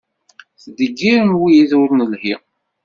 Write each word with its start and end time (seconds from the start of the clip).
Teddeggirem 0.61 1.31
wid 1.39 1.71
ur 1.81 1.89
nelhi. 1.97 2.35